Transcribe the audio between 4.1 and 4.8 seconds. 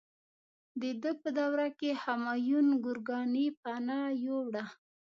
یووړه.